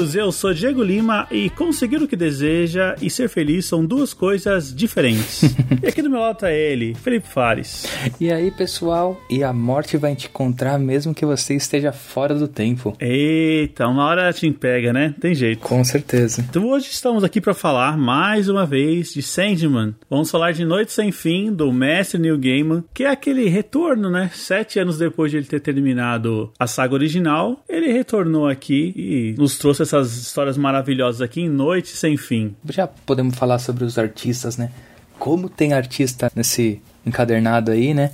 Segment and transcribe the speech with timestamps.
[0.00, 4.14] HQueiros, eu sou Diego Lima e conseguir o que deseja e ser feliz são duas
[4.14, 5.42] coisas diferentes.
[5.82, 7.86] e aqui do meu lado tá ele, Felipe Fares.
[8.20, 9.20] E aí, pessoal?
[9.28, 12.96] E a morte vai te encontrar mesmo que você esteja fora do tempo.
[12.98, 15.14] Eita, uma hora te pega, né?
[15.20, 15.60] Tem jeito.
[15.60, 16.44] Com certeza.
[16.48, 19.94] Então hoje estamos aqui para falar mais uma vez de Sandman.
[20.08, 24.30] Vamos falar de Noite Sem Fim, do mestre Neil Gaiman, que é aquele retorno, né?
[24.32, 29.58] Sete anos depois de ele ter terminado a saga original, ele retornou aqui e nos
[29.58, 32.54] trouxe essas histórias maravilhosas aqui em Noite Sem Fim.
[32.68, 34.70] Já podemos falar sobre os artistas, né?
[35.18, 38.12] Como tem artista nesse encadernado aí, né?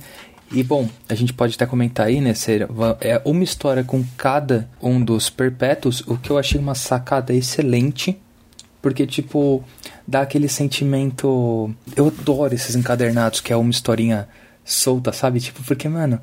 [0.51, 2.33] E bom, a gente pode até comentar aí, né?
[2.99, 8.17] É uma história com cada um dos perpétuos, o que eu achei uma sacada excelente.
[8.81, 9.63] Porque, tipo,
[10.07, 11.73] dá aquele sentimento.
[11.95, 14.27] Eu adoro esses encadernados, que é uma historinha
[14.63, 15.39] solta, sabe?
[15.39, 16.21] Tipo, porque, mano,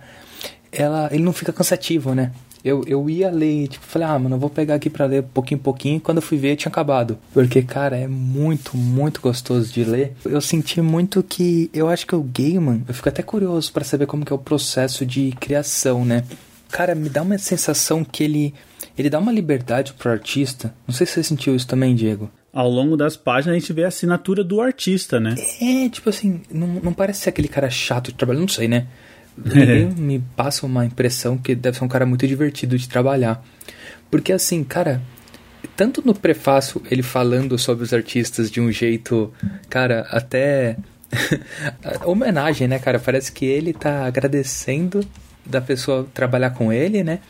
[0.72, 2.32] ela, ele não fica cansativo, né?
[2.64, 5.58] Eu, eu ia ler, tipo, falei, ah, mano, eu vou pegar aqui pra ler pouquinho
[5.58, 5.96] em pouquinho.
[5.98, 7.18] E quando eu fui ver, tinha acabado.
[7.34, 10.14] Porque, cara, é muito, muito gostoso de ler.
[10.24, 11.68] Eu senti muito que.
[11.74, 12.82] Eu acho que o Gaiman.
[12.88, 16.24] Eu fico até curioso pra saber como que é o processo de criação, né?
[16.70, 18.54] Cara, me dá uma sensação que ele.
[18.96, 20.74] Ele dá uma liberdade pro artista.
[20.86, 22.30] Não sei se você sentiu isso também, Diego.
[22.52, 25.34] Ao longo das páginas a gente vê a assinatura do artista, né?
[25.60, 28.86] É, tipo assim, não, não parece ser aquele cara chato de trabalhar, não sei, né?
[29.44, 33.44] Ele me passa uma impressão que deve ser um cara muito divertido de trabalhar.
[34.10, 35.02] Porque assim, cara,
[35.76, 39.32] tanto no prefácio ele falando sobre os artistas de um jeito,
[39.68, 40.76] cara, até
[42.04, 42.98] homenagem, né, cara?
[42.98, 45.06] Parece que ele tá agradecendo
[45.44, 47.20] da pessoa trabalhar com ele, né?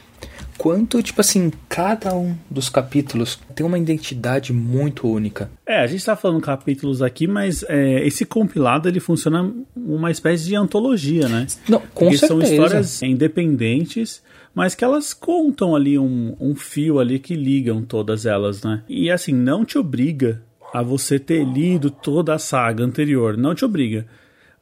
[0.65, 5.51] Quanto, tipo assim, cada um dos capítulos tem uma identidade muito única.
[5.67, 10.47] É, a gente tá falando capítulos aqui, mas é, esse compilado ele funciona uma espécie
[10.47, 11.47] de antologia, né?
[11.69, 12.27] Não, com Porque certeza.
[12.27, 14.23] são histórias independentes,
[14.55, 18.85] mas que elas contam ali um, um fio ali que ligam todas elas, né?
[18.89, 20.43] E assim, não te obriga
[20.73, 24.07] a você ter lido toda a saga anterior, não te obriga.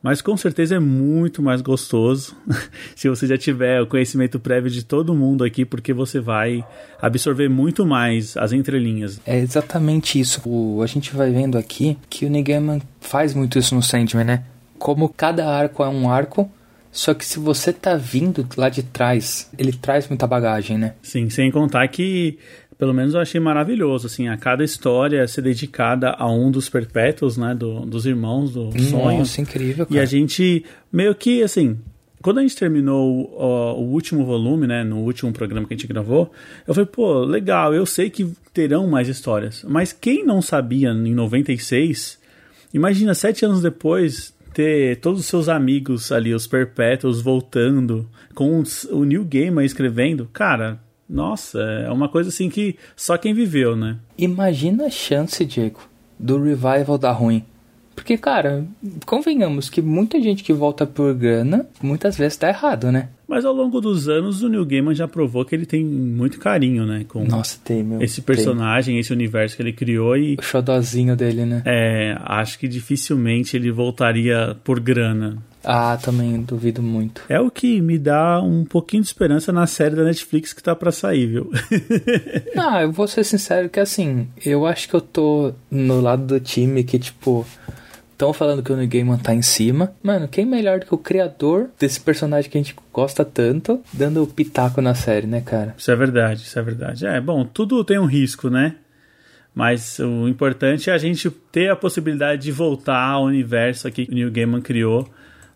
[0.02, 2.36] Mas com certeza é muito mais gostoso
[2.96, 6.64] se você já tiver o conhecimento prévio de todo mundo aqui, porque você vai
[7.00, 9.20] absorver muito mais as entrelinhas.
[9.24, 10.42] É exatamente isso.
[10.44, 14.24] O, a gente vai vendo aqui que o Neil Gaiman faz muito isso no Sandman,
[14.24, 14.44] né?
[14.78, 16.50] Como cada arco é um arco,
[16.92, 20.94] só que se você tá vindo lá de trás, ele traz muita bagagem, né?
[21.02, 22.38] Sim, sem contar que,
[22.82, 27.36] pelo menos eu achei maravilhoso, assim, a cada história ser dedicada a um dos perpétuos,
[27.36, 29.18] né, do- dos irmãos do sonho.
[29.20, 30.02] Nossa, incrível, E cara.
[30.02, 31.78] a gente, meio que, assim,
[32.20, 36.32] quando a gente terminou o último volume, né, no último programa que a gente gravou,
[36.66, 41.14] eu falei, pô, legal, eu sei que terão mais histórias, mas quem não sabia em
[41.14, 42.18] 96,
[42.74, 48.60] imagina sete anos depois ter todos os seus amigos ali, os perpétuos, voltando, com
[48.90, 50.80] o New Gamer escrevendo, cara,
[51.12, 53.98] nossa, é uma coisa assim que só quem viveu, né?
[54.16, 55.80] Imagina a chance, Diego,
[56.18, 57.44] do revival da ruim.
[57.94, 58.66] Porque, cara,
[59.04, 63.10] convenhamos que muita gente que volta por grana, muitas vezes tá errado, né?
[63.28, 66.84] Mas ao longo dos anos, o Neil Gaiman já provou que ele tem muito carinho,
[66.84, 68.02] né, com Nossa, tem, meu.
[68.02, 68.24] esse tem.
[68.36, 71.62] personagem, esse universo que ele criou e O xodozinho dele, né?
[71.64, 75.38] é, acho que dificilmente ele voltaria por grana.
[75.64, 77.22] Ah, também duvido muito.
[77.28, 80.74] É o que me dá um pouquinho de esperança na série da Netflix que tá
[80.74, 81.50] pra sair, viu?
[82.58, 86.40] Ah, eu vou ser sincero que assim, eu acho que eu tô no lado do
[86.40, 87.46] time que, tipo,
[88.22, 89.92] estão falando que o Neil Gaiman tá em cima.
[90.00, 94.22] Mano, quem melhor do que o criador desse personagem que a gente gosta tanto, dando
[94.22, 95.74] o pitaco na série, né, cara?
[95.76, 97.04] isso é verdade, isso é verdade.
[97.04, 98.76] É, bom, tudo tem um risco, né?
[99.52, 104.14] Mas o importante é a gente ter a possibilidade de voltar ao universo que o
[104.14, 105.08] Neil Gaiman criou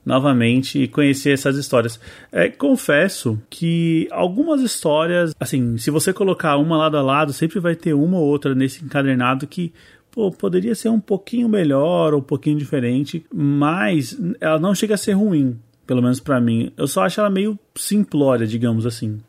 [0.05, 2.01] novamente e conhecer essas histórias.
[2.31, 7.75] É, confesso que algumas histórias, assim, se você colocar uma lado a lado, sempre vai
[7.75, 9.73] ter uma ou outra nesse encadernado que
[10.17, 14.99] pô, poderia ser um pouquinho melhor ou um pouquinho diferente, mas ela não chega a
[14.99, 16.73] ser ruim, pelo menos pra mim.
[16.75, 19.21] Eu só acho ela meio simplória, digamos assim.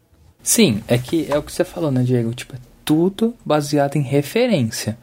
[0.42, 2.34] Sim, é que é o que você falou, né, Diego?
[2.34, 4.98] Tipo, é tudo baseado em referência.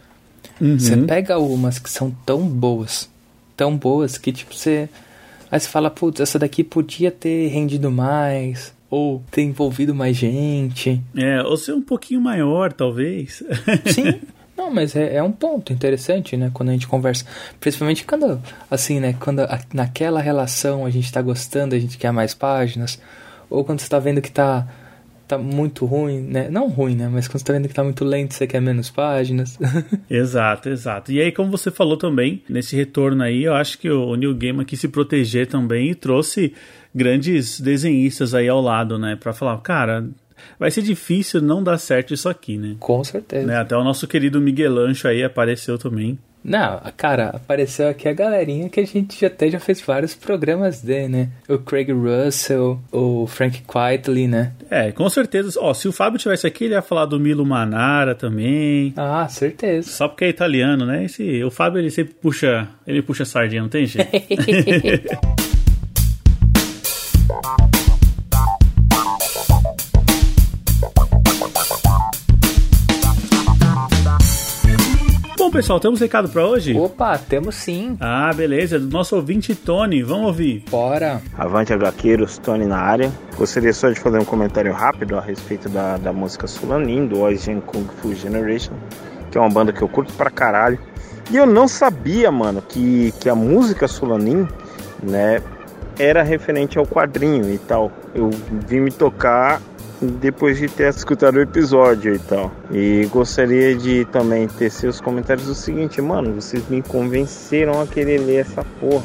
[0.58, 0.78] Uhum.
[0.78, 3.10] Você pega umas que são tão boas,
[3.54, 4.88] tão boas que, tipo, você.
[5.50, 10.98] Aí você fala, putz, essa daqui podia ter rendido mais, ou ter envolvido mais gente.
[11.14, 13.42] É, ou ser um pouquinho maior, talvez.
[13.84, 14.22] Sim.
[14.56, 16.50] Não, mas é, é um ponto interessante, né?
[16.54, 17.24] Quando a gente conversa.
[17.60, 18.40] Principalmente quando,
[18.70, 19.14] assim, né?
[19.18, 23.00] Quando a- naquela relação a gente tá gostando, a gente quer mais páginas.
[23.50, 24.66] Ou quando você tá vendo que tá,
[25.26, 26.48] tá muito ruim, né?
[26.50, 27.08] Não ruim, né?
[27.12, 29.58] Mas quando você tá vendo que tá muito lento, você quer menos páginas.
[30.08, 31.10] Exato, exato.
[31.12, 34.64] E aí, como você falou também, nesse retorno aí, eu acho que o New Gaiman
[34.64, 36.54] quis se proteger também e trouxe
[36.94, 39.16] grandes desenhistas aí ao lado, né?
[39.16, 40.06] Pra falar, cara,
[40.58, 42.76] vai ser difícil não dar certo isso aqui, né?
[42.80, 43.46] Com certeza.
[43.46, 46.18] Né, Até o nosso querido Miguel Ancho aí apareceu também.
[46.44, 50.82] Não, cara, apareceu aqui a galerinha que a gente já até já fez vários programas
[50.82, 51.30] de, né?
[51.48, 54.52] O Craig Russell, o Frank Quitely, né?
[54.68, 55.58] É, com certeza.
[55.58, 58.92] Ó, se o Fábio tivesse aqui, ele ia falar do Milo Manara também.
[58.94, 59.90] Ah, certeza.
[59.90, 61.04] Só porque é italiano, né?
[61.04, 64.10] Esse, o Fábio ele sempre puxa, ele puxa sardinha, não tem jeito.
[75.54, 76.76] pessoal, temos recado pra hoje?
[76.76, 77.96] Opa, temos sim.
[78.00, 80.64] Ah, beleza, do nosso ouvinte Tony, vamos ouvir.
[80.68, 81.22] Bora.
[81.38, 83.12] Avante HQueiros, Tony na área.
[83.36, 87.60] Gostaria só de fazer um comentário rápido a respeito da, da música Sulanin, do Oizen
[87.60, 88.72] Kung Fu Generation,
[89.30, 90.76] que é uma banda que eu curto pra caralho.
[91.30, 94.48] E eu não sabia, mano, que, que a música Sulanin,
[95.00, 95.40] né,
[95.96, 97.92] era referente ao quadrinho e tal.
[98.12, 98.28] Eu
[98.66, 99.62] vim me tocar
[100.00, 102.50] depois de ter escutado o episódio e tal.
[102.70, 108.18] E gostaria de também ter seus comentários do seguinte, mano, vocês me convenceram a querer
[108.18, 109.04] ler essa porra.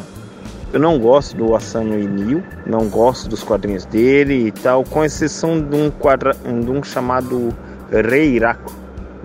[0.71, 5.59] Eu não gosto do Asano Inil, não gosto dos quadrinhos dele e tal, com exceção
[5.59, 7.49] de um, quadra, de um chamado
[7.91, 8.71] Rei Iraco,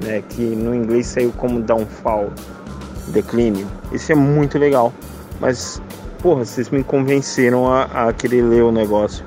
[0.03, 2.31] né, que no inglês saiu como Downfall,
[3.09, 3.67] Declínio.
[3.93, 4.91] Esse é muito legal,
[5.39, 5.83] mas,
[6.23, 9.23] porra, vocês me convenceram a, a querer ler o negócio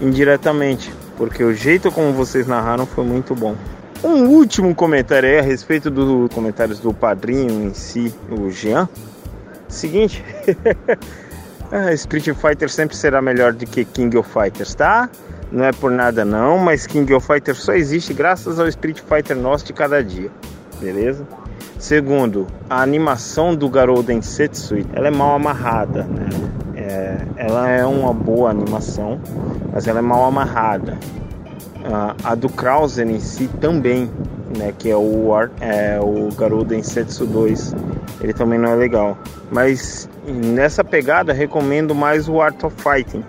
[0.00, 3.56] indiretamente, porque o jeito como vocês narraram foi muito bom.
[4.04, 8.88] Um último comentário aí a respeito dos comentários do padrinho em si, o Jean.
[9.68, 10.24] Seguinte,
[11.72, 15.10] ah, Street Fighter sempre será melhor do que King of Fighters, tá?
[15.50, 19.36] Não é por nada não, mas King of Fighters só existe graças ao Street Fighter
[19.36, 20.30] nosso de cada dia,
[20.80, 21.26] beleza?
[21.78, 26.28] Segundo, a animação do Garou Densetsu, ela é mal amarrada, né?
[26.88, 29.20] É, ela é uma boa animação,
[29.72, 30.96] mas ela é mal amarrada.
[31.84, 34.08] Ah, a do Krauser em si também,
[34.56, 37.74] né, que é o, é, o Garou Densetsu 2,
[38.20, 39.18] ele também não é legal.
[39.50, 43.24] Mas nessa pegada recomendo mais o Art of Fighting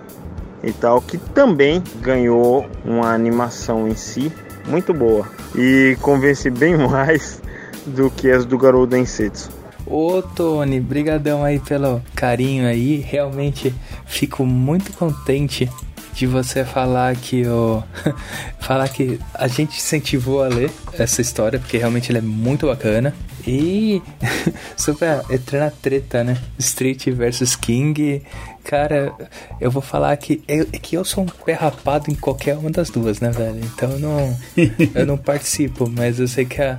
[0.62, 4.32] e tal, que também ganhou uma animação em si
[4.68, 5.26] muito boa
[5.56, 7.42] e convence bem mais
[7.86, 9.57] do que as do Garou Densetsu.
[9.90, 12.96] Ô Tony, brigadão aí pelo carinho aí.
[12.96, 13.74] Realmente
[14.06, 15.68] fico muito contente
[16.12, 17.82] de você falar que o
[18.60, 23.14] falar que a gente incentivou a ler essa história, porque realmente ela é muito bacana.
[23.46, 24.02] E
[24.76, 26.36] sobre a eterna treta, né?
[26.58, 28.22] Street versus King,
[28.64, 29.14] cara,
[29.58, 32.90] eu vou falar que eu, que eu sou um pé rapado em qualquer uma das
[32.90, 33.60] duas, né, velho?
[33.64, 34.36] Então eu não
[34.94, 36.78] eu não participo, mas eu sei que a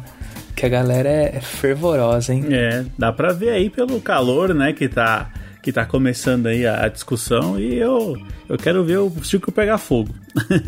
[0.60, 2.44] que a galera é é fervorosa, hein?
[2.50, 5.32] É, dá pra ver aí pelo calor, né, que tá,
[5.64, 8.18] que tá começando aí a, a discussão e eu,
[8.50, 10.14] eu quero ver o circo pegar fogo.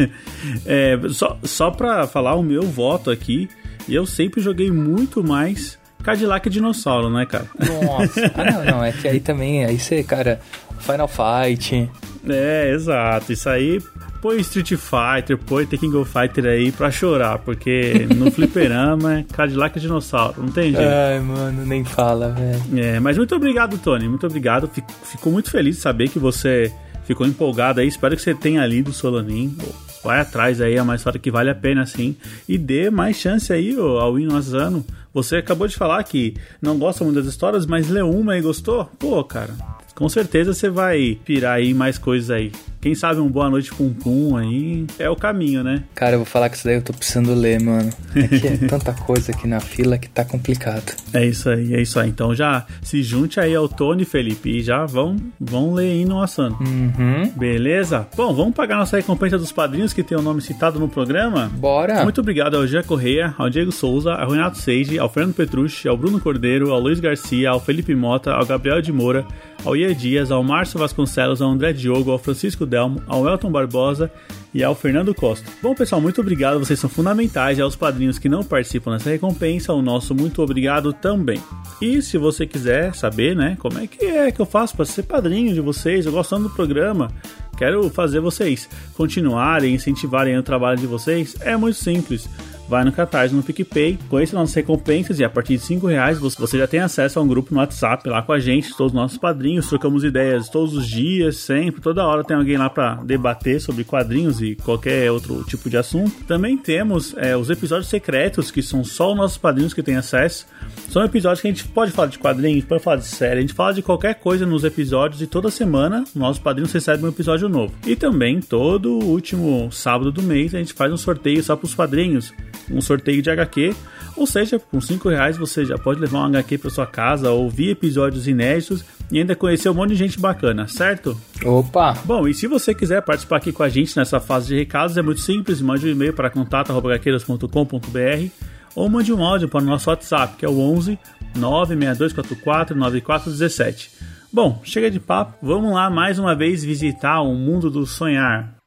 [0.65, 3.49] é, só, só pra falar o meu voto aqui,
[3.89, 7.47] eu sempre joguei muito mais Cadillac e Dinossauro, né, cara?
[7.59, 8.31] Nossa.
[8.33, 8.83] Ah, não, não.
[8.83, 10.39] É que aí também, aí você, cara,
[10.79, 11.89] Final Fight.
[12.27, 13.33] É, exato.
[13.33, 13.81] Isso aí
[14.21, 19.23] põe Street Fighter, põe The King of Fighter aí pra chorar, porque no fliperama é
[19.23, 20.87] Cadillac e Dinossauro, não tem jeito.
[20.87, 22.79] Ai, mano, nem fala, velho.
[22.79, 24.07] É, mas muito obrigado, Tony.
[24.07, 24.67] Muito obrigado.
[24.67, 26.71] Fico, fico muito feliz de saber que você
[27.03, 27.87] ficou empolgado aí.
[27.87, 29.57] Espero que você tenha lido o Solanin.
[30.03, 32.15] Vai atrás aí, é uma história que vale a pena sim.
[32.47, 34.85] E dê mais chance aí ó, ao Hino Asano.
[35.13, 38.85] Você acabou de falar que não gosta muito das histórias, mas leu uma e gostou?
[38.97, 39.53] Pô, cara,
[39.93, 42.51] com certeza você vai pirar aí mais coisas aí.
[42.81, 45.83] Quem sabe um Boa Noite Pum Pum aí é o caminho, né?
[45.93, 47.91] Cara, eu vou falar que isso daí eu tô precisando ler, mano.
[48.11, 50.95] Que é tanta coisa aqui na fila que tá complicado.
[51.13, 52.09] É isso aí, é isso aí.
[52.09, 56.23] Então já se junte aí ao Tony, Felipe, e já vão, vão ler aí no
[56.23, 56.57] Asano.
[56.59, 57.31] Uhum.
[57.35, 58.07] Beleza?
[58.17, 61.51] Bom, vamos pagar nossa recompensa dos padrinhos que tem o nome citado no programa?
[61.53, 62.01] Bora.
[62.03, 65.95] Muito obrigado ao Jean Correia, ao Diego Souza, ao Renato Seiji, ao Fernando Petrucci, ao
[65.95, 69.23] Bruno Cordeiro, ao Luiz Garcia, ao Felipe Mota, ao Gabriel de Moura,
[69.63, 74.09] ao Ier Dias, ao Márcio Vasconcelos, ao André Diogo, ao Francisco Delmo, ao Elton Barbosa
[74.53, 75.45] e ao Fernando Costa.
[75.61, 77.57] Bom, pessoal, muito obrigado, vocês são fundamentais.
[77.57, 81.41] E aos padrinhos que não participam dessa recompensa, o nosso muito obrigado também.
[81.81, 85.03] E se você quiser saber, né, como é que é que eu faço para ser
[85.03, 87.11] padrinho de vocês, eu gostando do programa,
[87.57, 92.29] quero fazer vocês continuarem, incentivarem o trabalho de vocês, é muito simples
[92.71, 96.57] vai no Catarse, no PicPay, conheça nossas recompensas e a partir de 5 reais você
[96.57, 99.17] já tem acesso a um grupo no WhatsApp lá com a gente, todos os nossos
[99.17, 103.83] padrinhos, trocamos ideias todos os dias, sempre, toda hora tem alguém lá para debater sobre
[103.83, 106.23] quadrinhos e qualquer outro tipo de assunto.
[106.23, 110.47] Também temos é, os episódios secretos, que são só os nossos padrinhos que têm acesso.
[110.87, 113.53] São episódios que a gente pode falar de quadrinhos, pode falar de série, a gente
[113.53, 117.73] fala de qualquer coisa nos episódios e toda semana nossos padrinhos recebem um episódio novo.
[117.85, 121.75] E também todo último sábado do mês a gente faz um sorteio só para os
[121.75, 122.33] padrinhos
[122.69, 123.73] um sorteio de HQ.
[124.15, 127.69] Ou seja, com 5 reais você já pode levar um HQ para sua casa, ouvir
[127.69, 131.19] episódios inéditos e ainda conhecer um monte de gente bacana, certo?
[131.43, 131.93] Opa!
[132.05, 135.01] Bom, e se você quiser participar aqui com a gente nessa fase de recados, é
[135.01, 138.29] muito simples, mande um e-mail para contato.hqueiras.com.br
[138.75, 140.97] ou mande um áudio para o nosso WhatsApp, que é o 11
[141.35, 143.91] 96244 9417.
[144.31, 148.60] Bom, chega de papo, vamos lá mais uma vez visitar o mundo do sonhar.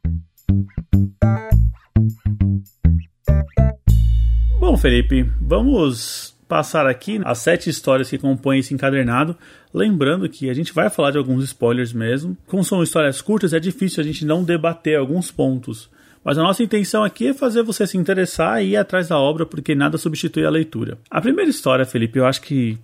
[4.74, 9.36] Bom, Felipe, vamos passar aqui as sete histórias que compõem esse encadernado.
[9.72, 12.36] Lembrando que a gente vai falar de alguns spoilers mesmo.
[12.48, 15.88] Como são histórias curtas, é difícil a gente não debater alguns pontos.
[16.24, 19.46] Mas a nossa intenção aqui é fazer você se interessar e ir atrás da obra,
[19.46, 20.98] porque nada substitui a leitura.
[21.08, 22.76] A primeira história, Felipe, eu acho que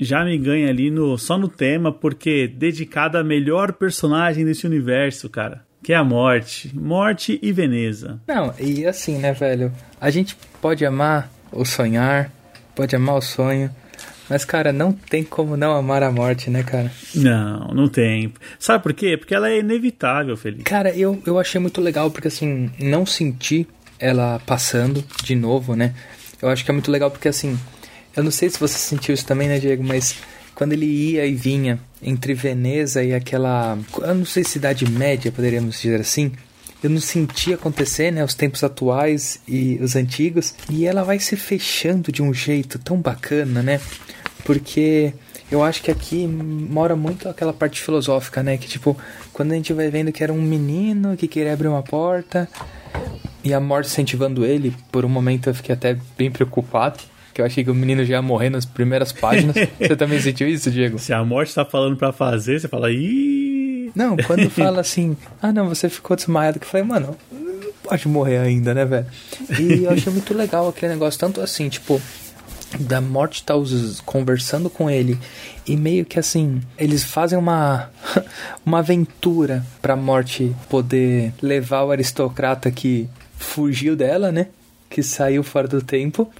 [0.00, 5.28] já me ganha ali no, só no tema, porque dedicada à melhor personagem desse universo,
[5.28, 6.68] cara que é a morte.
[6.74, 8.20] Morte e Veneza.
[8.26, 9.72] Não, e assim, né, velho?
[10.00, 12.28] A gente pode amar o sonhar,
[12.74, 13.70] pode amar o sonho,
[14.28, 16.90] mas, cara, não tem como não amar a morte, né, cara?
[17.14, 18.34] Não, não tem.
[18.58, 19.16] Sabe por quê?
[19.16, 20.64] Porque ela é inevitável, Felipe.
[20.64, 23.64] Cara, eu, eu achei muito legal, porque, assim, não senti
[23.96, 25.94] ela passando de novo, né?
[26.42, 27.56] Eu acho que é muito legal porque, assim,
[28.16, 30.16] eu não sei se você sentiu isso também, né, Diego, mas
[30.56, 35.30] quando ele ia e vinha entre Veneza e aquela, eu não sei se idade média,
[35.30, 36.32] poderíamos dizer assim,
[36.82, 41.36] eu não senti acontecer, né, os tempos atuais e os antigos, e ela vai se
[41.36, 43.80] fechando de um jeito tão bacana, né?
[44.44, 45.12] Porque
[45.50, 48.96] eu acho que aqui mora muito aquela parte filosófica, né, que tipo,
[49.34, 52.48] quando a gente vai vendo que era um menino que queria abrir uma porta
[53.44, 57.00] e a morte incentivando ele, por um momento eu fiquei até bem preocupado
[57.36, 59.54] que eu achei que o menino já ia morrer nas primeiras páginas.
[59.78, 60.98] você também sentiu isso, Diego?
[60.98, 63.92] Se a morte tá falando para fazer, você fala, ih.
[63.94, 68.08] Não, quando fala assim, ah não, você ficou desmaiado, que eu falei, mano, não pode
[68.08, 69.06] morrer ainda, né, velho?
[69.60, 72.00] E eu achei muito legal aquele negócio, tanto assim, tipo,
[72.80, 73.52] da morte tá
[74.06, 75.18] conversando com ele
[75.66, 77.90] e meio que assim eles fazem uma
[78.64, 84.48] uma aventura para morte poder levar o aristocrata que fugiu dela, né?
[84.88, 86.30] Que saiu fora do tempo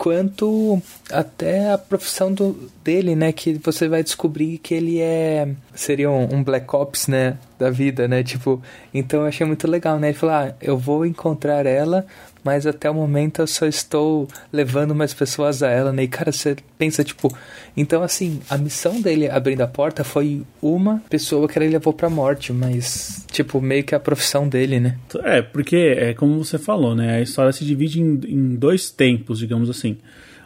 [0.00, 0.80] quanto
[1.12, 3.32] até a profissão do, dele, né?
[3.32, 5.46] Que você vai descobrir que ele é.
[5.74, 7.36] Seria um, um, Black Ops, né?
[7.58, 8.22] Da vida, né?
[8.22, 8.62] Tipo,
[8.94, 10.08] então eu achei muito legal, né?
[10.08, 12.06] Ele falou: ah, eu vou encontrar ela,
[12.44, 16.04] mas até o momento eu só estou levando mais pessoas a ela, né?
[16.04, 17.34] E cara, você pensa, tipo,
[17.76, 22.10] então assim, a missão dele abrindo a porta foi uma pessoa que ele levou pra
[22.10, 24.98] morte, mas, tipo, meio que a profissão dele, né?
[25.24, 27.16] É, porque é como você falou, né?
[27.16, 29.98] A história se divide em, em dois tempos, digamos assim.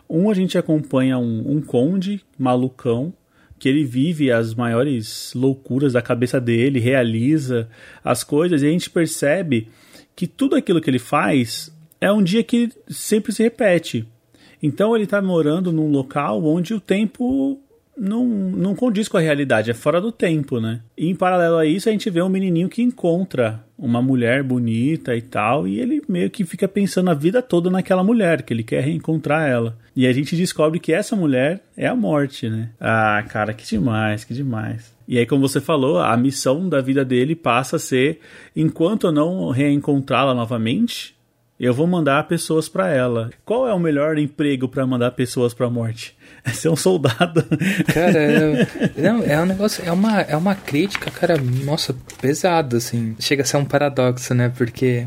[0.09, 3.13] Um, a gente acompanha um, um conde malucão
[3.59, 7.69] que ele vive as maiores loucuras da cabeça dele, realiza
[8.05, 9.69] as coisas e a gente percebe
[10.15, 11.74] que tudo aquilo que ele faz
[12.04, 14.06] é um dia que sempre se repete.
[14.62, 17.58] Então ele está morando num local onde o tempo
[17.96, 20.80] não, não condiz com a realidade, é fora do tempo, né?
[20.99, 25.16] E em paralelo a isso, a gente vê um menininho que encontra uma mulher bonita
[25.16, 28.62] e tal, e ele meio que fica pensando a vida toda naquela mulher, que ele
[28.62, 29.78] quer reencontrar ela.
[29.96, 32.70] E a gente descobre que essa mulher é a morte, né?
[32.80, 34.92] Ah, cara, que demais, que demais.
[35.06, 38.20] E aí, como você falou, a missão da vida dele passa a ser,
[38.56, 41.13] enquanto eu não reencontrá-la novamente,
[41.58, 43.30] eu vou mandar pessoas para ela.
[43.44, 46.16] Qual é o melhor emprego para mandar pessoas para a morte?
[46.46, 47.42] É ser um soldado.
[47.87, 48.68] Cara, é,
[49.00, 53.16] não, é um negócio, é uma, é uma crítica, cara, nossa, pesada, assim.
[53.18, 54.52] Chega a ser um paradoxo, né?
[54.54, 55.06] Porque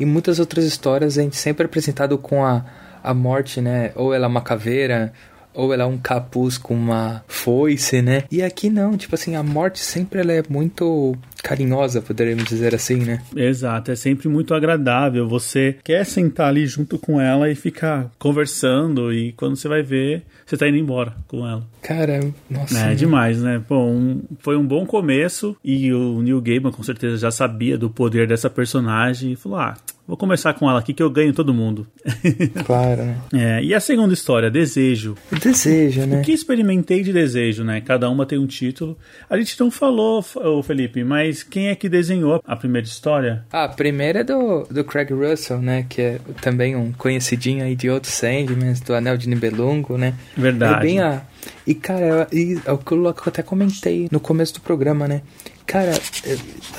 [0.00, 2.64] em muitas outras histórias a gente sempre é apresentado com a,
[3.04, 3.92] a morte, né?
[3.96, 5.12] Ou ela é uma caveira,
[5.52, 8.22] ou ela é um capuz com uma foice, né?
[8.30, 12.96] E aqui não, tipo assim, a morte sempre ela é muito carinhosa, poderíamos dizer assim,
[12.96, 13.20] né?
[13.34, 15.28] Exato, é sempre muito agradável.
[15.28, 20.22] Você quer sentar ali junto com ela e ficar conversando, e quando você vai ver,
[20.46, 21.64] você tá indo embora com ela.
[21.82, 22.78] Cara, nossa.
[22.78, 23.60] É demais, né?
[23.68, 27.88] Bom, um- foi um bom começo e o Neil Gaiman com certeza já sabia do
[27.90, 29.76] poder dessa personagem e falou: ah,
[30.08, 31.86] vou começar com ela aqui que eu ganho todo mundo.
[32.64, 33.18] Claro, né?
[33.32, 35.14] É, e a segunda história, Desejo.
[35.30, 36.20] O desejo, né?
[36.20, 37.80] O que experimentei de desejo, né?
[37.80, 38.96] Cada uma tem um título.
[39.28, 40.22] A gente não falou,
[40.62, 43.44] Felipe, mas quem é que desenhou a primeira história?
[43.52, 45.84] Ah, a primeira é do, do Craig Russell, né?
[45.88, 50.14] Que é também um conhecidinho aí de outros Sandmans, do Anel de Nibelungo, né?
[50.36, 50.78] Verdade.
[50.78, 51.22] É bem a...
[51.66, 55.22] E, cara, e, é o que eu até comentei no começo do programa, né?
[55.66, 55.92] Cara,
[56.24, 56.36] é,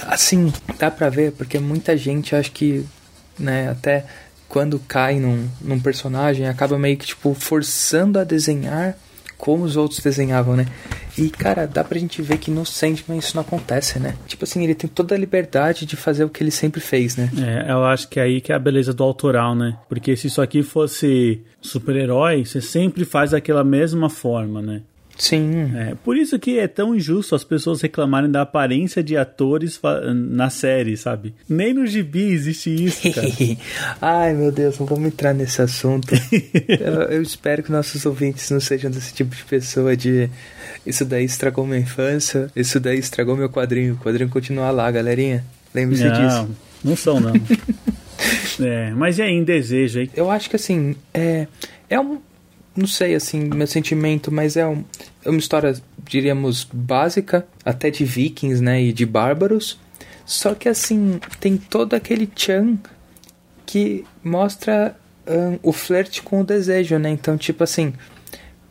[0.07, 2.83] assim, dá pra ver, porque muita gente, acho que,
[3.39, 4.05] né, até
[4.47, 8.97] quando cai num, num personagem, acaba meio que, tipo, forçando a desenhar
[9.39, 10.65] como os outros desenhavam, né?
[11.17, 14.15] E, cara, dá pra gente ver que no Sandman isso não acontece, né?
[14.27, 17.29] Tipo assim, ele tem toda a liberdade de fazer o que ele sempre fez, né?
[17.37, 19.77] É, eu acho que é aí que é a beleza do autoral, né?
[19.87, 24.81] Porque se isso aqui fosse super-herói, você sempre faz daquela mesma forma, né?
[25.19, 25.75] Sim.
[25.75, 29.79] É, por isso que é tão injusto as pessoas reclamarem da aparência de atores
[30.13, 31.35] na série, sabe?
[31.47, 33.27] Nem no gibi existe isso, cara.
[34.01, 36.07] Ai, meu Deus, não vamos entrar nesse assunto.
[36.67, 40.29] eu, eu espero que nossos ouvintes não sejam desse tipo de pessoa de
[40.85, 43.95] isso daí estragou minha infância, isso daí estragou meu quadrinho.
[43.95, 45.43] O quadrinho continua lá, galerinha.
[45.73, 46.19] Lembre-se disso.
[46.21, 46.49] Não,
[46.83, 47.33] não são, não.
[48.65, 50.09] é, mas e aí, em desejo aí?
[50.15, 51.45] Eu acho que assim, é,
[51.89, 52.19] é um.
[52.79, 54.85] Não sei assim, meu sentimento, mas é, um,
[55.25, 58.81] é uma história, diríamos, básica, até de vikings, né?
[58.81, 59.77] E de bárbaros.
[60.25, 62.77] Só que assim, tem todo aquele chan
[63.65, 64.95] que mostra
[65.27, 67.09] ahn, o flerte com o desejo, né?
[67.09, 67.93] Então, tipo assim,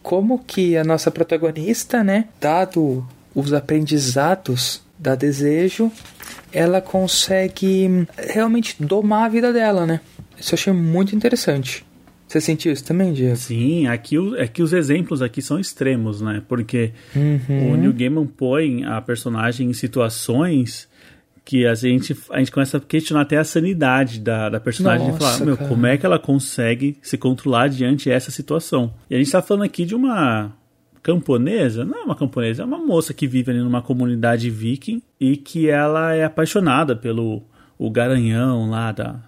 [0.02, 2.28] como que a nossa protagonista, né?
[2.40, 5.92] Dado os aprendizados da desejo,
[6.50, 10.00] ela consegue hum, realmente domar a vida dela, né?
[10.38, 11.84] Isso eu achei muito interessante.
[12.28, 13.36] Você sentiu isso também, Diego?
[13.36, 16.42] Sim, aqui, é que os exemplos aqui são extremos, né?
[16.46, 17.72] Porque Uhum.
[17.72, 20.86] o Neil Gaiman põe a personagem em situações
[21.42, 25.12] que a gente, a gente começa a questionar até a sanidade da, da personagem e
[25.16, 25.68] falar, Nossa, meu, cara.
[25.70, 28.92] como é que ela consegue se controlar diante dessa situação?
[29.08, 30.52] E a gente tá falando aqui de uma
[31.02, 35.38] camponesa, não é uma camponesa, é uma moça que vive ali numa comunidade viking e
[35.38, 37.42] que ela é apaixonada pelo
[37.78, 39.18] o garanhão lá da,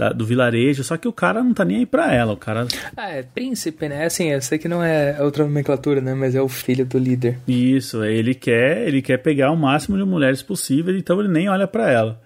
[0.00, 2.66] da- do vilarejo, só que o cara não tá nem aí pra ela, o cara
[2.96, 4.06] Ah, é príncipe, né?
[4.06, 6.14] Assim, eu sei que não é outra nomenclatura, né?
[6.14, 7.38] Mas é o filho do líder.
[7.46, 11.66] Isso, ele quer, ele quer pegar o máximo de mulheres possível, então ele nem olha
[11.68, 12.18] pra ela.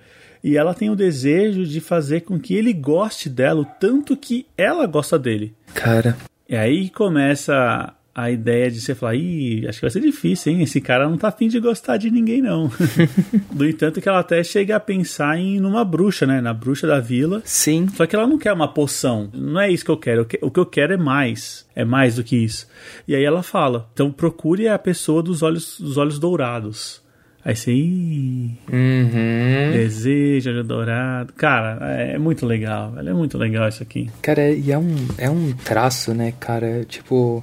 [0.43, 4.47] E ela tem o desejo de fazer com que ele goste dela, o tanto que
[4.57, 5.53] ela gosta dele.
[5.75, 6.17] Cara,
[6.49, 10.63] E aí começa a ideia de você falar, ih, acho que vai ser difícil, hein?
[10.63, 12.71] Esse cara não tá afim de gostar de ninguém, não.
[13.53, 16.41] Do entanto que ela até chega a pensar em numa bruxa, né?
[16.41, 17.43] Na bruxa da vila.
[17.45, 17.89] sim.
[17.95, 19.29] Só que ela não quer uma poção.
[19.35, 20.27] Não é isso que eu quero.
[20.43, 21.67] O que eu quero é mais.
[21.75, 22.69] É mais do que isso.
[23.09, 27.03] E aí ela fala: então procure a pessoa dos olhos, dos olhos dourados.
[27.45, 27.73] Aí você.
[27.73, 29.73] Ih, Uhum.
[29.73, 31.33] desejo, olho dourado.
[31.35, 32.95] Cara, é muito legal.
[32.99, 34.09] É muito legal isso aqui.
[34.23, 36.67] Cara, e é um, é um traço, né, cara?
[36.67, 37.43] É, Tipo,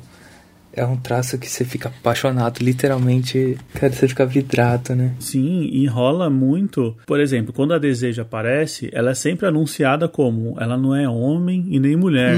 [0.73, 3.57] é um traço que você fica apaixonado, literalmente.
[3.73, 5.13] Cara, você fica vidrado, né?
[5.19, 6.95] Sim, enrola muito.
[7.05, 11.65] Por exemplo, quando a desejo aparece, ela é sempre anunciada como ela não é homem
[11.69, 12.35] e nem mulher.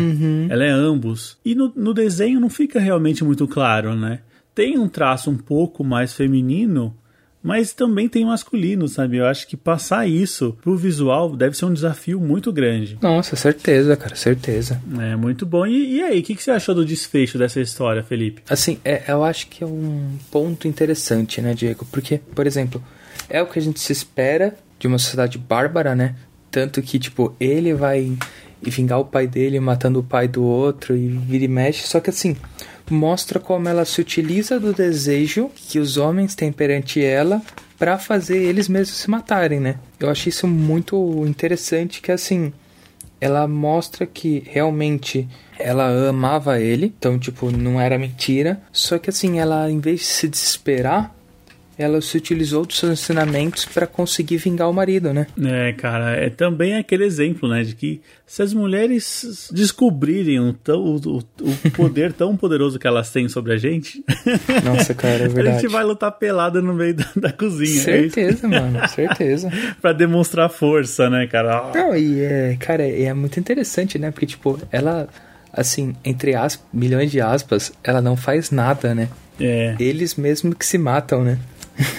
[0.50, 1.38] Ela é ambos.
[1.46, 4.20] E no, no desenho não fica realmente muito claro, né?
[4.56, 6.96] Tem um traço um pouco mais feminino,
[7.44, 9.18] mas também tem masculino, sabe?
[9.18, 12.98] Eu acho que passar isso pro visual deve ser um desafio muito grande.
[13.02, 14.82] Nossa, certeza, cara, certeza.
[15.00, 15.68] É muito bom.
[15.68, 18.42] E, e aí, o que, que você achou do desfecho dessa história, Felipe?
[18.50, 21.86] Assim, é, eu acho que é um ponto interessante, né, Diego?
[21.92, 22.82] Porque, por exemplo,
[23.30, 26.16] é o que a gente se espera de uma sociedade bárbara, né?
[26.50, 28.18] Tanto que, tipo, ele vai
[28.62, 31.86] vingar o pai dele matando o pai do outro e vira e mexe.
[31.88, 32.38] Só que, assim,
[32.90, 37.42] mostra como ela se utiliza do desejo que os homens têm perante ela
[37.78, 39.76] pra fazer eles mesmos se matarem, né?
[40.00, 42.54] Eu achei isso muito interessante, que, assim,
[43.24, 49.40] ela mostra que realmente ela amava ele, então tipo, não era mentira, só que assim,
[49.40, 51.16] ela em vez de se desesperar,
[51.78, 55.28] ela se utilizou dos seus ensinamentos para conseguir vingar o marido, né?
[55.44, 60.82] É, cara, é também aquele exemplo, né, de que se as mulheres descobrirem o, tão-
[60.84, 64.04] o, o- poder tão poderoso que elas têm sobre a gente,
[64.64, 65.62] Nossa, cara, é a verdade.
[65.62, 67.80] gente vai lutar pelada no meio da, da cozinha.
[67.82, 67.84] É?
[68.10, 69.50] Certeza, mano, certeza.
[69.82, 71.72] pra demonstrar força, né, cara?
[71.74, 74.12] Não, e é, cara, é muito interessante, né?
[74.12, 75.08] Porque, tipo, ela,
[75.52, 79.10] assim, entre aspas, milhões de aspas, ela não faz nada, né?
[79.40, 81.40] É, Eles mesmo que se matam, né?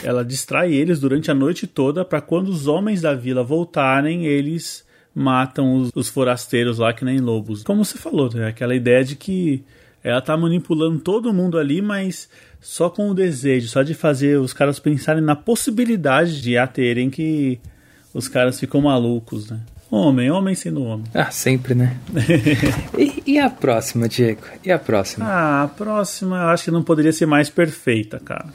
[0.03, 4.85] Ela distrai eles durante a noite toda para quando os homens da vila voltarem, eles
[5.15, 7.63] matam os, os forasteiros lá que nem lobos.
[7.63, 8.49] Como você falou, né?
[8.49, 9.65] aquela ideia de que
[10.03, 12.29] ela tá manipulando todo mundo ali, mas
[12.61, 17.11] só com o desejo, só de fazer os caras pensarem na possibilidade de a terem
[17.11, 17.59] que
[18.13, 19.61] os caras ficam malucos, né?
[19.95, 21.07] Homem, homem sendo homem.
[21.15, 21.97] Ah, sempre, né?
[22.99, 24.43] e, e a próxima, Diego?
[24.65, 25.25] E a próxima?
[25.25, 28.47] Ah, a próxima eu acho que não poderia ser mais perfeita, cara.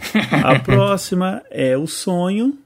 [0.44, 2.58] A próxima é o sonho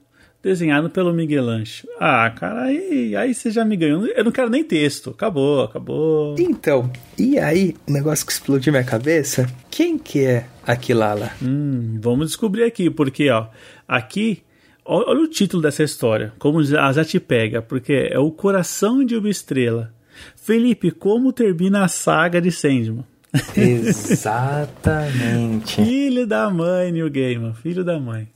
[0.42, 1.88] desenhado pelo Miguel Ancho.
[2.00, 4.08] Ah, cara, aí, aí você já me ganhou.
[4.08, 5.12] Eu não quero nem texto.
[5.12, 6.36] Acabou, acabou.
[6.40, 11.32] Então, e aí, o negócio que explodiu minha cabeça, quem que é Aquilala?
[11.40, 13.46] Hum, vamos descobrir aqui, porque, ó,
[13.88, 14.42] aqui,
[14.86, 19.16] olha o título dessa história, como já, já te pega, porque é o coração de
[19.16, 19.94] uma estrela.
[20.36, 23.06] Felipe, como termina a saga de Sandman?
[23.58, 25.76] Exatamente.
[25.76, 28.28] Filho da mãe, New Gaiman, filho da mãe.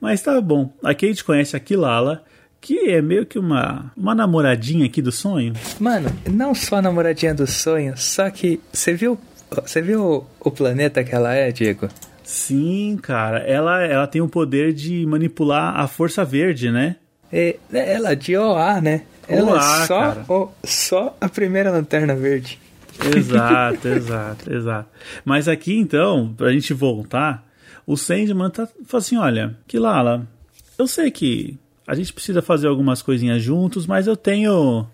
[0.00, 2.24] Mas tá bom, aqui a gente conhece a Kilala,
[2.60, 5.52] que é meio que uma, uma namoradinha aqui do sonho.
[5.78, 9.18] Mano, não só a namoradinha do sonho, só que você viu,
[9.50, 11.88] você viu o planeta que ela é, Diego?
[12.30, 16.96] Sim, cara, ela, ela tem o poder de manipular a força verde, né?
[17.32, 19.02] É, ela é de OA, né?
[19.28, 22.58] Ela é só, o- só a primeira lanterna verde.
[23.16, 24.88] Exato, exato, exato.
[25.24, 27.46] Mas aqui então, pra gente voltar,
[27.86, 30.26] o Sandman tá fala assim: olha, Kilala,
[30.76, 34.84] eu sei que a gente precisa fazer algumas coisinhas juntos, mas eu tenho.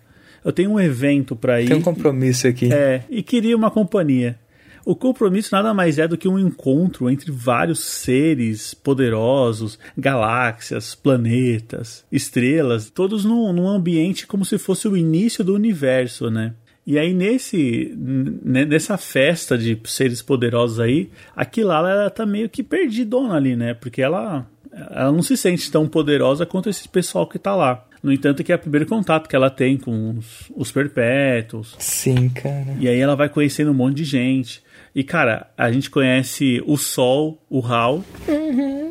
[0.45, 1.67] Eu tenho um evento pra ir.
[1.69, 2.71] Tem um compromisso aqui.
[2.71, 4.37] É, e queria uma companhia.
[4.85, 12.05] O compromisso nada mais é do que um encontro entre vários seres poderosos, galáxias, planetas,
[12.11, 16.53] estrelas, todos num, num ambiente como se fosse o início do universo, né?
[16.85, 22.61] E aí nesse nessa festa de seres poderosos aí, a Kilala ela tá meio que
[22.61, 23.73] perdidona ali, né?
[23.73, 24.45] Porque ela
[24.91, 27.85] ela não se sente tão poderosa quanto esse pessoal que tá lá.
[28.01, 32.27] No entanto, que é o primeiro contato que ela tem com os, os perpétuos, Sim,
[32.27, 32.75] cara.
[32.77, 34.61] e aí ela vai conhecendo um monte de gente.
[34.95, 38.03] E, cara, a gente conhece o Sol, o Hal.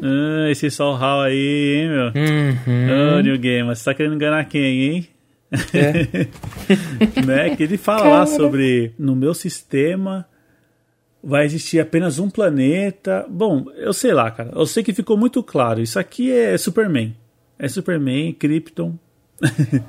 [0.03, 2.07] Ah, esse Sol Hal aí, hein, meu?
[2.07, 3.19] Uhum.
[3.19, 5.09] Ô, New Gamer, você tá querendo enganar quem, hein?
[5.73, 6.27] É.
[7.25, 7.55] né?
[7.55, 10.27] Que ele fala lá sobre no meu sistema
[11.23, 13.25] vai existir apenas um planeta.
[13.31, 14.51] Bom, eu sei lá, cara.
[14.55, 15.81] Eu sei que ficou muito claro.
[15.81, 17.15] Isso aqui é Superman.
[17.59, 18.99] É Superman, Krypton.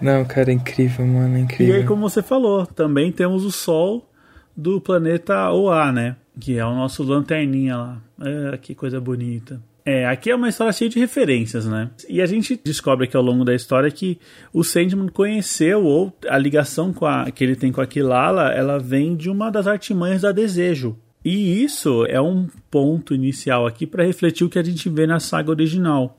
[0.01, 1.75] Não, cara, é incrível, mano, é E incrível.
[1.75, 4.07] aí, como você falou, também temos o Sol
[4.55, 6.15] do planeta OA, né?
[6.39, 8.01] Que é o nosso lanterninha lá.
[8.21, 9.61] É, que coisa bonita.
[9.85, 11.91] É, aqui é uma história cheia de referências, né?
[12.07, 14.17] E a gente descobre aqui ao longo da história que
[14.53, 18.79] o Sandman conheceu, ou a ligação com a, que ele tem com a Kilala, ela
[18.79, 20.97] vem de uma das artimanhas da Desejo.
[21.23, 25.19] E isso é um ponto inicial aqui para refletir o que a gente vê na
[25.19, 26.17] saga original.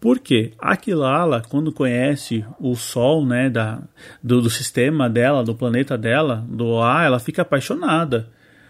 [0.00, 0.52] Por quê?
[0.58, 3.80] A Kilala, quando conhece o Sol, né, da,
[4.22, 8.28] do, do sistema dela, do planeta dela, do OA, ela fica apaixonada.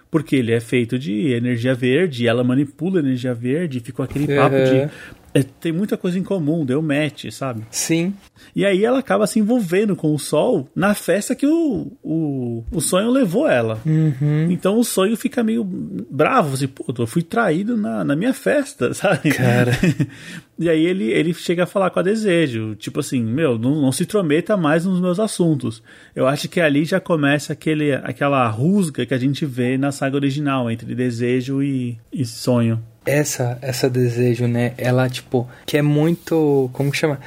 [0.09, 4.89] Porque ele é feito de energia verde, ela manipula energia verde, fica aquele papo de.
[5.37, 7.63] É, tem muita coisa em comum, deu match, sabe?
[7.71, 8.15] Sim.
[8.55, 12.81] E aí ela acaba se envolvendo com o Sol na festa que o, o, o
[12.81, 13.79] sonho levou ela.
[13.85, 14.51] Uhum.
[14.51, 18.93] Então o sonho fica meio bravo, assim, pô, eu fui traído na, na minha festa,
[18.97, 19.31] sabe?
[19.31, 19.73] Cara.
[20.59, 23.93] e aí ele, ele chega a falar com a Desejo, tipo assim, meu, não, não
[23.93, 25.83] se intrometa mais nos meus assuntos.
[26.15, 30.17] Eu acho que ali já começa aquele, aquela rusga que a gente vê na saga
[30.17, 32.83] original, entre Desejo e, e Sonho.
[33.07, 34.75] Essa, essa desejo, né?
[34.77, 36.69] Ela, tipo, que é muito.
[36.73, 37.21] Como que chama?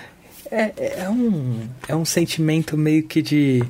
[0.52, 3.64] É, é, um, é um sentimento meio que de.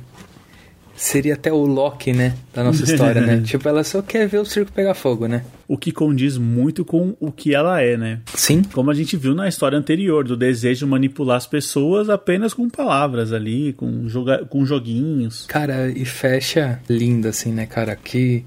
[0.96, 2.34] Seria até o Loki, né?
[2.52, 3.40] Da nossa história, né?
[3.44, 5.44] tipo, ela só quer ver o circo pegar fogo, né?
[5.66, 8.20] O que condiz muito com o que ela é, né?
[8.34, 8.62] Sim.
[8.62, 12.68] Como a gente viu na história anterior, do desejo de manipular as pessoas apenas com
[12.68, 15.46] palavras ali, com, joga com joguinhos.
[15.46, 17.96] Cara, e fecha lindo, assim, né, cara?
[17.96, 18.44] Que,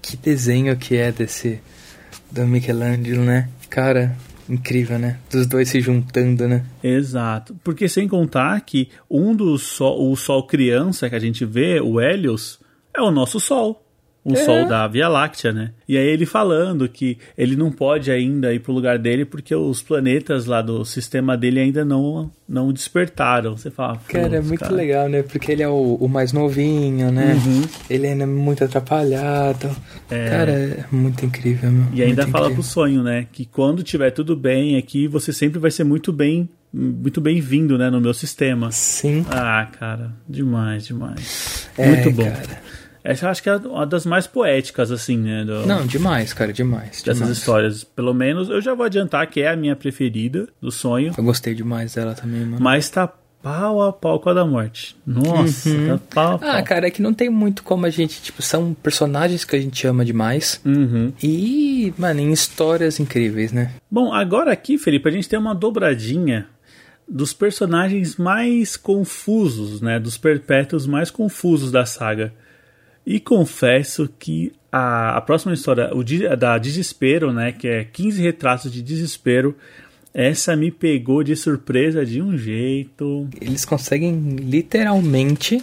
[0.00, 1.60] que desenho que é desse.
[2.32, 3.48] Do Michelangelo, né?
[3.68, 4.16] Cara,
[4.48, 5.18] incrível, né?
[5.30, 6.64] Dos dois se juntando, né?
[6.82, 7.54] Exato.
[7.62, 12.00] Porque sem contar que um dos sol, o Sol criança que a gente vê, o
[12.00, 12.58] Helios,
[12.94, 13.81] é o nosso Sol.
[14.24, 15.70] O Sol da Via Láctea, né?
[15.88, 19.82] E aí ele falando que ele não pode ainda ir pro lugar dele porque os
[19.82, 23.56] planetas lá do sistema dele ainda não, não despertaram.
[23.56, 25.22] Você fala, Cara, é "Putz, muito cara." legal, né?
[25.24, 27.36] Porque ele é o, o mais novinho, né?
[27.90, 29.68] Ele ainda é muito atrapalhado.
[30.08, 30.28] É.
[30.30, 31.86] Cara, é muito incrível, meu.
[31.92, 32.70] E ainda Muito fala pro incrível.
[32.70, 33.26] sonho, né?
[33.32, 37.90] Que quando tiver tudo bem aqui, você sempre vai ser muito bem, muito bem-vindo, né?
[37.90, 38.70] No meu sistema.
[38.70, 39.26] Sim.
[39.28, 41.68] Ah, cara, demais, demais.
[41.76, 42.30] É, muito bom.
[42.30, 42.62] cara.
[43.04, 45.44] Essa eu acho que é uma das mais poéticas, assim, né?
[45.44, 47.02] do- Não, demais, cara, demais.
[47.02, 47.38] dessas demais.
[47.38, 47.84] histórias.
[47.84, 51.12] Pelo menos eu já vou adiantar que é a minha preferida do sonho.
[51.16, 52.62] Eu gostei demais dela também, mano.
[52.62, 53.12] Mas tá
[53.42, 54.94] pau a pau com a da morte.
[55.04, 56.48] Nossa, tá pau a pau.
[56.48, 59.60] Ah, cara, é que não tem muito como a gente, tipo, são personagens que a
[59.60, 60.60] gente ama demais.
[60.64, 61.12] Uhum.
[61.20, 63.72] E, mano, em histórias incríveis, né?
[63.90, 66.46] Bom, agora aqui, Felipe, a gente tem uma dobradinha
[67.08, 69.98] dos personagens mais confusos, né?
[69.98, 72.32] Dos perpétuos mais confusos da saga.
[73.04, 77.52] E confesso que a, a próxima história, o a da Desespero, né?
[77.52, 79.56] Que é 15 retratos de desespero.
[80.14, 83.28] Essa me pegou de surpresa de um jeito.
[83.40, 85.62] Eles conseguem literalmente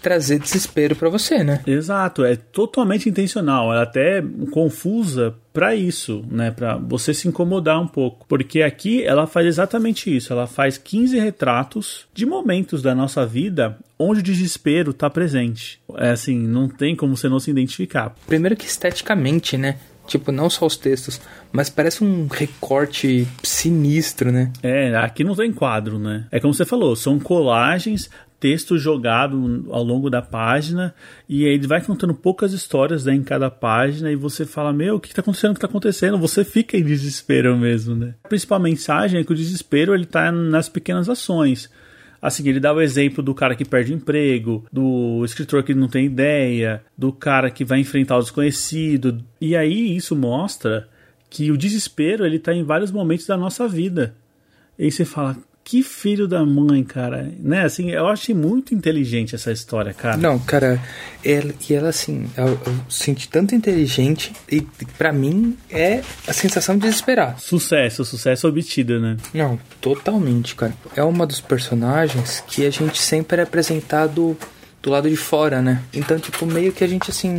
[0.00, 1.62] trazer desespero pra você, né?
[1.66, 7.82] Exato, é totalmente intencional, ela é até confusa pra isso, né, Pra você se incomodar
[7.82, 12.94] um pouco, porque aqui ela faz exatamente isso, ela faz 15 retratos de momentos da
[12.94, 15.80] nossa vida onde o desespero tá presente.
[15.96, 18.14] É assim, não tem como você não se identificar.
[18.24, 19.78] Primeiro que esteticamente, né?
[20.06, 24.52] Tipo, não só os textos, mas parece um recorte sinistro, né?
[24.62, 26.26] É, aqui não tem quadro, né?
[26.30, 28.08] É como você falou, são colagens,
[28.40, 30.94] texto jogado ao longo da página,
[31.28, 35.00] e ele vai contando poucas histórias né, em cada página, e você fala, meu, o
[35.00, 36.18] que está acontecendo, o que está acontecendo?
[36.18, 38.14] Você fica em desespero mesmo, né?
[38.24, 41.70] A principal mensagem é que o desespero ele tá nas pequenas ações.
[42.20, 46.06] Assim, ele dá o exemplo do cara que perde emprego, do escritor que não tem
[46.06, 49.24] ideia, do cara que vai enfrentar o desconhecido.
[49.40, 50.88] E aí isso mostra
[51.30, 54.16] que o desespero ele tá em vários momentos da nossa vida.
[54.76, 55.36] E aí você fala,
[55.68, 57.30] que filho da mãe, cara.
[57.38, 57.62] Né?
[57.62, 60.16] Assim, eu achei muito inteligente essa história, cara.
[60.16, 60.82] Não, cara,
[61.22, 64.62] ela, e ela assim, eu, eu senti tanto inteligente e
[64.96, 67.38] pra mim é a sensação de desesperar.
[67.38, 69.18] Sucesso, sucesso obtido, né?
[69.34, 70.72] Não, totalmente, cara.
[70.96, 74.38] É uma dos personagens que a gente sempre é apresentado
[74.82, 75.82] do lado de fora, né?
[75.92, 77.32] Então, tipo, meio que a gente, assim,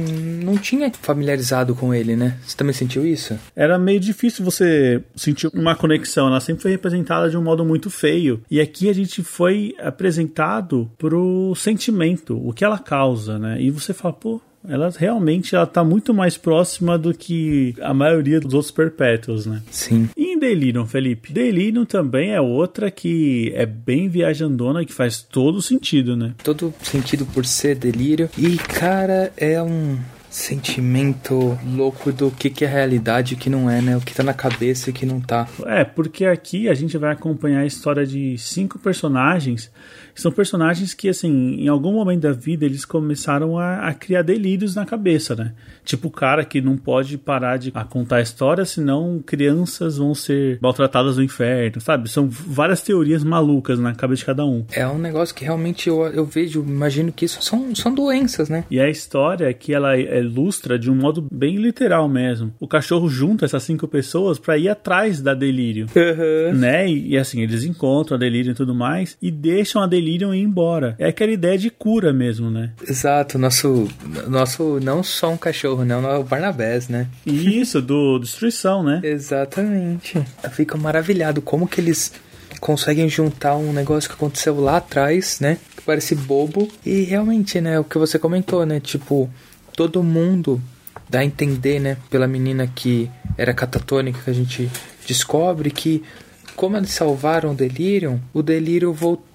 [0.43, 2.38] não tinha familiarizado com ele, né?
[2.45, 3.38] Você também sentiu isso?
[3.56, 6.28] Era meio difícil você sentir uma conexão.
[6.28, 8.41] Ela sempre foi representada de um modo muito feio.
[8.49, 13.62] E aqui a gente foi apresentado pro sentimento, o que ela causa, né?
[13.62, 18.39] E você fala, pô, ela realmente ela tá muito mais próxima do que a maioria
[18.39, 19.62] dos outros perpétuos, né?
[19.72, 20.10] Sim.
[20.15, 21.32] E em Delirium, Felipe?
[21.32, 26.34] Delirium também é outra que é bem viajandona, que faz todo sentido, né?
[26.43, 28.30] Todo sentido por ser delírio.
[28.38, 29.98] E, cara, é um
[30.30, 33.98] sentimento louco do que, que é realidade e o que não é, né?
[33.98, 35.48] O que tá na cabeça e o que não tá.
[35.65, 39.72] É, porque aqui a gente vai acompanhar a história de cinco personagens.
[40.20, 44.76] São personagens que, assim, em algum momento da vida eles começaram a, a criar delírios
[44.76, 45.54] na cabeça, né?
[45.84, 50.60] Tipo o cara que não pode parar de contar a história, senão crianças vão ser
[50.62, 52.10] maltratadas no inferno, sabe?
[52.10, 54.66] São várias teorias malucas na cabeça de cada um.
[54.72, 58.66] É um negócio que realmente eu, eu vejo, imagino que isso são, são doenças, né?
[58.70, 62.54] E a história é que ela ilustra de um modo bem literal mesmo.
[62.60, 65.88] O cachorro junta essas cinco pessoas para ir atrás da delírio.
[66.54, 66.90] né?
[66.90, 70.41] E, e, assim, eles encontram a Delirium e tudo mais e deixam a Delirium ir
[70.41, 70.95] embora.
[70.98, 72.72] É aquela ideia de cura mesmo, né?
[72.88, 73.88] Exato, nosso,
[74.28, 77.08] nosso não só um cachorro, não, é o Barnabés, né?
[77.26, 79.02] E isso, do Destruição, né?
[79.04, 80.17] Exatamente.
[80.43, 82.12] Eu fico maravilhado como que eles
[82.60, 85.58] conseguem juntar um negócio que aconteceu lá atrás, né?
[85.76, 86.67] Que parece bobo.
[86.86, 87.80] E realmente, né?
[87.80, 88.80] O que você comentou, né?
[88.80, 89.30] Tipo,
[89.76, 90.62] todo mundo
[91.10, 91.98] dá a entender, né?
[92.10, 94.69] Pela menina que era catatônica, que a gente
[95.08, 96.04] descobre que
[96.56, 99.29] como eles salvaram o Delirium, o Delírio voltou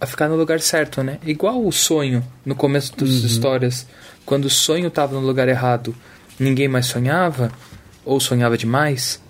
[0.00, 1.18] a ficar no lugar certo, né?
[1.24, 3.26] Igual o sonho no começo das uhum.
[3.26, 3.86] histórias.
[4.24, 5.94] Quando o sonho estava no lugar errado,
[6.38, 7.50] ninguém mais sonhava,
[8.04, 9.20] ou sonhava demais.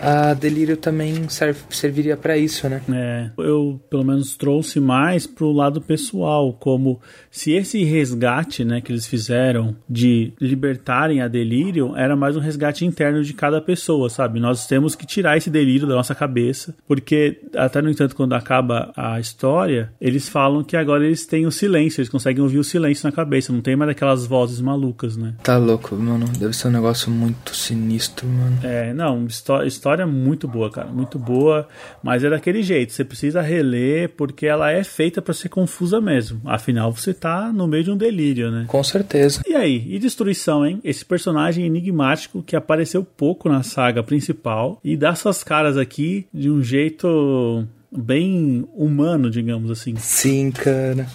[0.00, 2.82] A Delírio também serve, serviria para isso, né?
[2.92, 8.92] É, eu pelo menos trouxe mais pro lado pessoal, como se esse resgate, né, que
[8.92, 14.40] eles fizeram de libertarem a Delírio era mais um resgate interno de cada pessoa, sabe?
[14.40, 18.92] Nós temos que tirar esse delírio da nossa cabeça, porque até no entanto quando acaba
[18.96, 23.08] a história, eles falam que agora eles têm o silêncio, eles conseguem ouvir o silêncio
[23.08, 25.34] na cabeça, não tem mais aquelas vozes malucas, né?
[25.42, 28.58] Tá louco, mano, deve ser um negócio muito sinistro, mano.
[28.62, 31.68] É, não, história, história muito boa, cara, muito boa,
[32.02, 36.40] mas é daquele jeito, você precisa reler porque ela é feita para ser confusa mesmo.
[36.46, 38.64] Afinal, você tá no meio de um delírio, né?
[38.66, 39.42] Com certeza.
[39.46, 40.80] E aí, e destruição, hein?
[40.82, 46.48] Esse personagem enigmático que apareceu pouco na saga principal e dá suas caras aqui de
[46.48, 49.96] um jeito bem humano, digamos assim.
[49.96, 51.06] Sim, cara.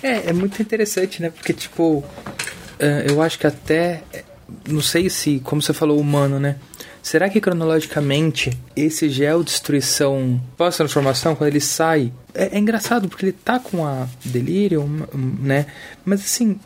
[0.00, 1.28] É, é muito interessante, né?
[1.28, 2.04] Porque, tipo,
[3.08, 4.04] eu acho que até.
[4.68, 6.56] Não sei se, como você falou, humano, né?
[7.02, 13.32] Será que cronologicamente esse gel destruição pós-transformação, quando ele sai, é, é, engraçado porque ele
[13.32, 14.88] tá com a delírio,
[15.40, 15.66] né?
[16.04, 16.58] Mas assim,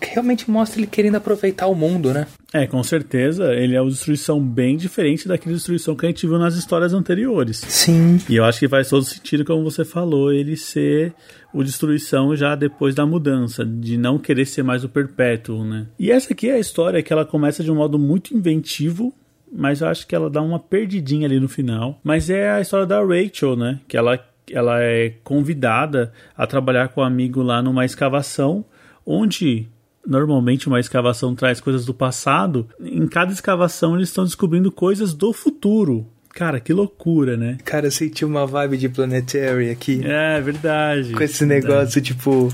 [0.00, 2.26] realmente mostra ele querendo aproveitar o mundo, né?
[2.52, 6.38] É, com certeza, ele é uma destruição bem diferente daquela destruição que a gente viu
[6.38, 7.58] nas histórias anteriores.
[7.68, 8.18] Sim.
[8.28, 11.12] E eu acho que faz todo sentido, como você falou, ele ser
[11.52, 15.86] o destruição já depois da mudança, de não querer ser mais o perpétuo, né?
[15.98, 19.14] E essa aqui é a história que ela começa de um modo muito inventivo,
[19.52, 22.00] mas eu acho que ela dá uma perdidinha ali no final.
[22.02, 23.80] Mas é a história da Rachel, né?
[23.88, 24.18] Que ela,
[24.50, 28.64] ela é convidada a trabalhar com um amigo lá numa escavação,
[29.04, 29.68] onde
[30.06, 32.68] normalmente uma escavação traz coisas do passado.
[32.80, 36.06] Em cada escavação eles estão descobrindo coisas do futuro.
[36.30, 37.58] Cara, que loucura, né?
[37.64, 40.00] Cara, eu senti uma vibe de Planetary aqui.
[40.04, 41.12] É verdade.
[41.12, 42.52] Com esse negócio, tipo.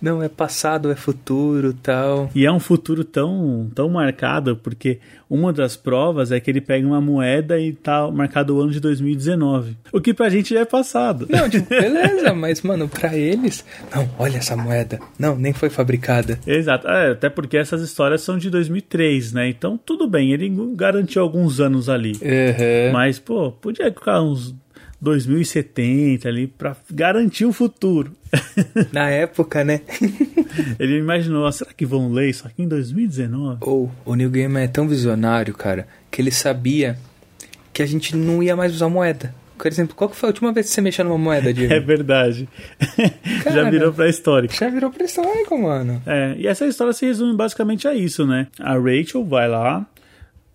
[0.00, 2.30] Não, é passado, é futuro tal.
[2.34, 6.86] E é um futuro tão, tão marcado, porque uma das provas é que ele pega
[6.86, 9.76] uma moeda e tá marcado o ano de 2019.
[9.92, 11.26] O que pra gente já é passado.
[11.28, 13.64] Não, tipo, beleza, mas, mano, pra eles.
[13.94, 14.98] Não, olha essa moeda.
[15.18, 16.38] Não, nem foi fabricada.
[16.46, 19.48] Exato, É, até porque essas histórias são de 2003, né?
[19.48, 22.12] Então tudo bem, ele garantiu alguns anos ali.
[22.12, 22.92] Uhum.
[22.92, 24.54] Mas, pô, podia colocar uns
[25.00, 28.12] 2070 ali pra garantir o futuro.
[28.92, 29.80] Na época, né?
[30.78, 33.58] Ele imaginou, "Ah, será que vão ler isso aqui em 2019?
[33.62, 36.98] Ou o New Gaiman é tão visionário, cara, que ele sabia
[37.72, 39.34] que a gente não ia mais usar moeda.
[39.56, 41.72] Por exemplo, qual que foi a última vez que você mexeu numa moeda, Diego?
[41.74, 42.48] É verdade.
[43.44, 43.70] Já Cara.
[43.70, 44.54] virou pra histórica.
[44.54, 46.00] Já virou pré-histórico, mano.
[46.06, 48.46] É, e essa história se resume basicamente a isso, né?
[48.60, 49.84] A Rachel vai lá,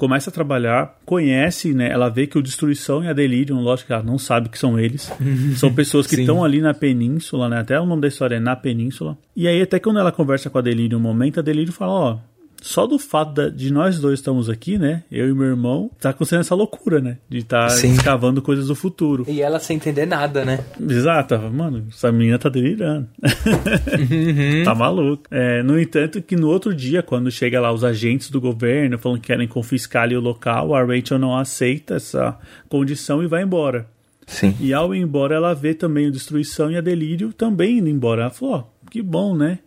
[0.03, 1.89] começa a trabalhar, conhece, né?
[1.89, 4.77] Ela vê que o Destruição e a Delirium, lógico que ela não sabe que são
[4.77, 5.09] eles.
[5.55, 7.61] são pessoas que estão ali na península, né?
[7.61, 9.17] Até o nome da história é Na Península.
[9.33, 12.17] E aí, até quando ela conversa com a Delirium um momento, a Delirium fala, ó...
[12.65, 15.03] Só do fato da- de nós dois estamos aqui, né?
[15.11, 17.17] Eu e meu irmão, tá acontecendo essa loucura, né?
[17.27, 17.91] De estar Sim.
[17.91, 19.25] escavando coisas do futuro.
[19.27, 20.59] E ela sem entender nada, né?
[20.79, 23.09] Exato, mano, essa menina tá delirando.
[24.63, 25.23] tá maluco.
[25.29, 29.19] É, no entanto, que no outro dia, quando chega lá os agentes do governo falando
[29.19, 32.37] que querem confiscar ali o local, a Rachel não aceita essa
[32.69, 33.87] condição e vai embora.
[34.25, 34.55] Sim.
[34.61, 38.21] E ao ir embora, ela vê também o Destruição e a Delírio também indo embora.
[38.21, 39.59] Ela falou, ó, que bom, né?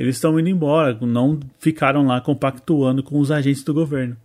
[0.00, 4.16] Eles estão indo embora, não ficaram lá compactuando com os agentes do governo.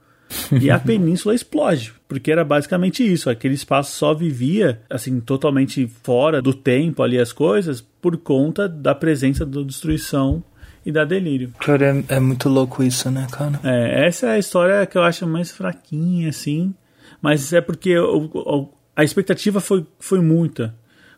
[0.62, 3.30] E a península explode, porque era basicamente isso.
[3.30, 8.96] Aquele espaço só vivia, assim, totalmente fora do tempo ali as coisas, por conta da
[8.96, 10.42] presença da destruição
[10.86, 11.52] e da delírio.
[11.60, 13.60] Cara, é, é muito louco isso, né, cara?
[13.62, 16.74] É, essa é a história que eu acho mais fraquinha, assim.
[17.22, 20.74] Mas é porque o- o- a expectativa foi, foi muita.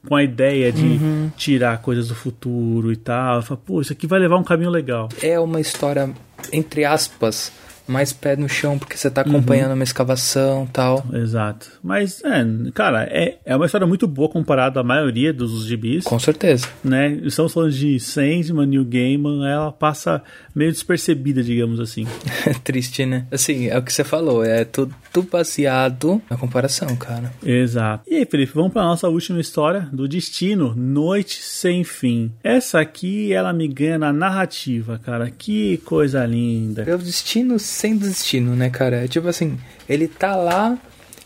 [0.07, 0.99] Com a ideia de
[1.35, 3.41] tirar coisas do futuro e tal.
[3.41, 5.09] Fala, Pô, isso aqui vai levar um caminho legal.
[5.21, 6.09] É uma história,
[6.51, 7.51] entre aspas,
[7.87, 11.05] mais pé no chão, porque você tá acompanhando uma escavação tal.
[11.13, 11.67] Exato.
[11.83, 16.03] Mas, é, cara, é, é uma história muito boa comparada à maioria dos gibis.
[16.03, 16.67] Com certeza.
[16.83, 17.19] né?
[17.23, 20.21] Estamos falando de Sandman, New Gaiman, ela passa
[20.53, 22.05] meio despercebida, digamos assim.
[22.45, 23.25] É triste, né?
[23.31, 24.93] Assim, é o que você falou, é tudo
[25.31, 27.31] baseado na comparação, cara.
[27.43, 28.03] Exato.
[28.07, 32.31] E aí, Felipe, vamos para nossa última história do Destino, Noite Sem Fim.
[32.43, 35.31] Essa aqui, ela me ganha na narrativa, cara.
[35.31, 36.83] Que coisa linda.
[36.83, 39.05] É o destino sem destino, né, cara?
[39.05, 40.77] É tipo assim, ele tá lá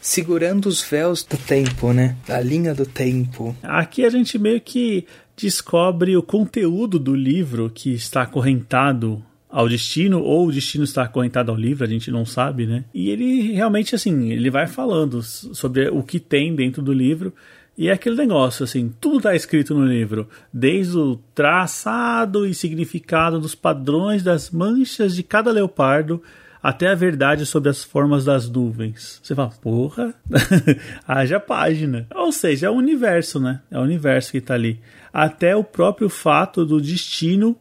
[0.02, 2.18] segurando os véus do tempo, né?
[2.28, 3.56] A linha do tempo.
[3.64, 5.06] Aqui a gente meio que
[5.38, 11.52] descobre o conteúdo do livro que está acorrentado ao destino, ou o destino está acorrentado
[11.52, 12.86] ao livro, a gente não sabe, né?
[12.94, 17.34] E ele realmente, assim, ele vai falando sobre o que tem dentro do livro.
[17.78, 23.40] E é aquele negócio, assim, tudo está escrito no livro, desde o traçado e significado
[23.40, 26.22] dos padrões das manchas de cada leopardo
[26.62, 29.20] até a verdade sobre as formas das nuvens.
[29.24, 30.14] Você fala, porra,
[31.08, 32.06] haja página.
[32.16, 33.60] Ou seja, é o universo, né?
[33.72, 34.80] É o universo que está ali.
[35.14, 37.58] Até o próprio fato do destino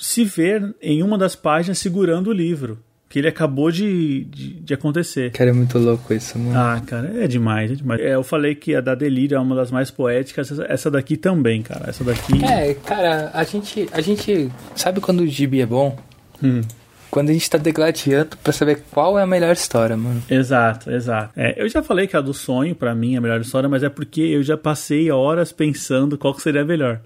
[0.00, 2.78] se ver em uma das páginas segurando o livro.
[3.10, 5.30] Que ele acabou de, de, de acontecer.
[5.32, 6.58] Cara, é muito louco isso, mano.
[6.58, 8.00] Ah, cara, é demais, é demais.
[8.02, 11.16] É, eu falei que a da Delírio é uma das mais poéticas, essa- essa daqui
[11.16, 11.88] também, cara.
[11.88, 12.44] Essa daqui.
[12.44, 15.98] É, cara, a gente, a gente sabe quando o gibi é bom?
[16.42, 16.60] Hum.
[17.10, 20.22] Quando a gente tá degladiando pra saber qual é a melhor história, mano.
[20.28, 21.32] Exato, exato.
[21.36, 23.82] É, eu já falei que a do sonho, pra mim, é a melhor história, mas
[23.82, 27.00] é porque eu já passei horas pensando qual seria a melhor.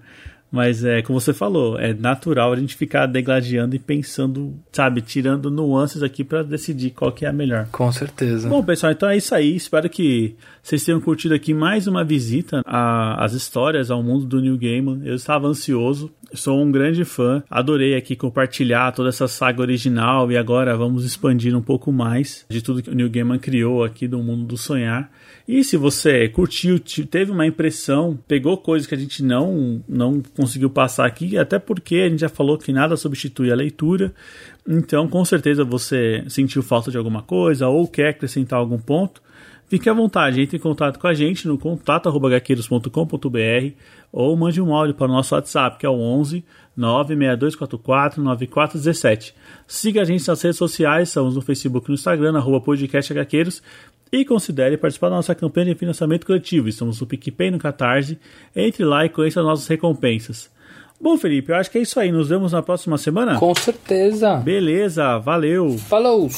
[0.53, 5.49] Mas é, como você falou, é natural a gente ficar degladiando e pensando, sabe, tirando
[5.49, 7.67] nuances aqui pra decidir qual que é a melhor.
[7.71, 8.47] Com certeza.
[8.47, 9.55] Bom, pessoal, então é isso aí.
[9.55, 14.55] Espero que vocês tenham curtido aqui mais uma visita às histórias, ao mundo do New
[14.55, 15.01] Gaiman.
[15.03, 16.11] Eu estava ansioso.
[16.35, 21.55] Sou um grande fã, adorei aqui compartilhar toda essa saga original e agora vamos expandir
[21.55, 25.11] um pouco mais de tudo que o Neil Gaiman criou aqui do mundo do sonhar.
[25.45, 30.69] E se você curtiu, teve uma impressão, pegou coisas que a gente não, não conseguiu
[30.69, 34.13] passar aqui, até porque a gente já falou que nada substitui a leitura,
[34.65, 39.21] então com certeza você sentiu falta de alguma coisa ou quer acrescentar algum ponto,
[39.73, 43.75] Fique à vontade, entre em contato com a gente no contato.gaqueiros.com.br
[44.11, 46.45] ou mande um áudio para o nosso WhatsApp, que é o 11
[46.77, 49.33] 96244 9417.
[49.65, 53.63] Siga a gente nas redes sociais, estamos no Facebook e no Instagram, arroba podcastHqueiros,
[54.13, 56.69] e considere participar da nossa campanha de financiamento coletivo.
[56.69, 58.19] Estamos no PicPay no Catarse.
[58.55, 60.51] Entre lá e conheça as nossas recompensas.
[61.01, 62.11] Bom, Felipe, eu acho que é isso aí.
[62.11, 63.39] Nos vemos na próxima semana?
[63.39, 64.35] Com certeza.
[64.35, 65.79] Beleza, valeu.
[65.79, 66.29] Falou!